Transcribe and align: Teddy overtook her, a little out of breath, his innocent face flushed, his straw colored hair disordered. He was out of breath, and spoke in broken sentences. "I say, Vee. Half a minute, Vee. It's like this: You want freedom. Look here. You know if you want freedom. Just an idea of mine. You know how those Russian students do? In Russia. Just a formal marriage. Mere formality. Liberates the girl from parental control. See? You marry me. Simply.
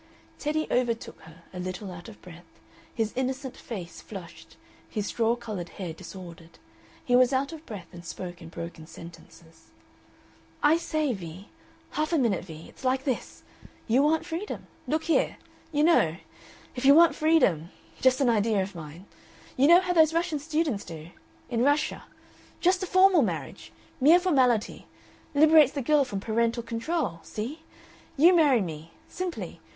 Teddy 0.39 0.65
overtook 0.71 1.21
her, 1.21 1.43
a 1.53 1.59
little 1.59 1.91
out 1.91 2.09
of 2.09 2.19
breath, 2.23 2.59
his 2.91 3.13
innocent 3.15 3.55
face 3.55 4.01
flushed, 4.01 4.57
his 4.89 5.05
straw 5.05 5.35
colored 5.35 5.69
hair 5.77 5.93
disordered. 5.93 6.57
He 7.05 7.15
was 7.15 7.31
out 7.31 7.53
of 7.53 7.63
breath, 7.67 7.85
and 7.93 8.03
spoke 8.03 8.41
in 8.41 8.49
broken 8.49 8.87
sentences. 8.87 9.65
"I 10.63 10.77
say, 10.77 11.13
Vee. 11.13 11.49
Half 11.91 12.13
a 12.13 12.17
minute, 12.17 12.45
Vee. 12.45 12.65
It's 12.67 12.83
like 12.83 13.03
this: 13.03 13.43
You 13.87 14.01
want 14.01 14.25
freedom. 14.25 14.65
Look 14.87 15.03
here. 15.03 15.37
You 15.71 15.83
know 15.83 16.17
if 16.75 16.83
you 16.83 16.95
want 16.95 17.13
freedom. 17.13 17.69
Just 18.01 18.21
an 18.21 18.27
idea 18.27 18.63
of 18.63 18.73
mine. 18.73 19.05
You 19.55 19.67
know 19.67 19.81
how 19.81 19.93
those 19.93 20.15
Russian 20.15 20.39
students 20.39 20.83
do? 20.83 21.11
In 21.47 21.61
Russia. 21.61 22.05
Just 22.59 22.81
a 22.81 22.87
formal 22.87 23.21
marriage. 23.21 23.71
Mere 23.99 24.19
formality. 24.19 24.87
Liberates 25.35 25.73
the 25.73 25.83
girl 25.83 26.05
from 26.05 26.19
parental 26.19 26.63
control. 26.63 27.19
See? 27.21 27.61
You 28.17 28.35
marry 28.35 28.61
me. 28.61 28.93
Simply. 29.07 29.59